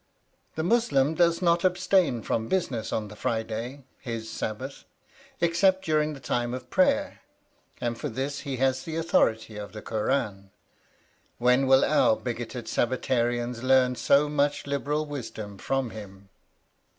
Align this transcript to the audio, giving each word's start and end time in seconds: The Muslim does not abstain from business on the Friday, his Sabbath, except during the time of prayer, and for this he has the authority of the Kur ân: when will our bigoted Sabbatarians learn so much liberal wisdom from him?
The 0.55 0.63
Muslim 0.63 1.13
does 1.13 1.43
not 1.43 1.63
abstain 1.63 2.23
from 2.23 2.47
business 2.47 2.91
on 2.91 3.09
the 3.09 3.15
Friday, 3.15 3.83
his 3.99 4.31
Sabbath, 4.31 4.83
except 5.39 5.85
during 5.85 6.15
the 6.15 6.19
time 6.19 6.55
of 6.55 6.71
prayer, 6.71 7.21
and 7.79 7.95
for 7.95 8.09
this 8.09 8.39
he 8.39 8.57
has 8.57 8.81
the 8.81 8.95
authority 8.95 9.57
of 9.57 9.73
the 9.73 9.81
Kur 9.83 10.07
ân: 10.07 10.49
when 11.37 11.67
will 11.67 11.85
our 11.85 12.15
bigoted 12.15 12.67
Sabbatarians 12.67 13.61
learn 13.61 13.93
so 13.93 14.27
much 14.27 14.65
liberal 14.65 15.05
wisdom 15.05 15.59
from 15.59 15.91
him? 15.91 16.29